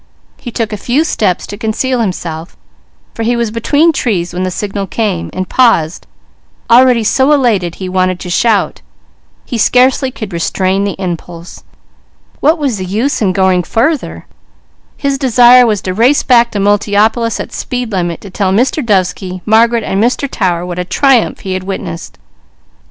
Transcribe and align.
He 0.37 0.49
took 0.51 0.73
a 0.73 0.77
few 0.77 1.03
steps 1.03 1.45
to 1.45 1.59
conceal 1.59 2.01
himself, 2.01 2.57
for 3.13 3.21
he 3.21 3.35
was 3.35 3.51
between 3.51 3.91
trees 3.93 4.33
when 4.33 4.41
the 4.41 4.49
signal 4.49 4.87
came, 4.87 5.29
and 5.31 5.47
paused, 5.47 6.07
already 6.71 7.03
so 7.03 7.31
elated 7.31 7.75
he 7.75 7.87
wanted 7.87 8.19
to 8.21 8.29
shout; 8.31 8.81
he 9.45 9.59
scarcely 9.59 10.09
could 10.09 10.33
restrain 10.33 10.85
the 10.85 10.95
impulse. 10.99 11.63
What 12.39 12.57
was 12.57 12.77
the 12.79 12.85
use 12.85 13.21
in 13.21 13.31
going 13.31 13.61
farther? 13.61 14.25
His 14.97 15.19
desire 15.19 15.67
was 15.67 15.83
to 15.83 15.93
race 15.93 16.23
back 16.23 16.49
to 16.53 16.59
Multiopolis 16.59 17.39
at 17.39 17.51
speed 17.51 17.91
limit 17.91 18.21
to 18.21 18.31
tell 18.31 18.51
Mr. 18.51 18.83
Dovesky, 18.83 19.41
Margaret, 19.45 19.83
and 19.83 20.03
Mr. 20.03 20.27
Tower 20.27 20.65
what 20.65 20.79
a 20.79 20.83
triumph 20.83 21.41
he 21.41 21.53
had 21.53 21.61
witnessed. 21.63 22.17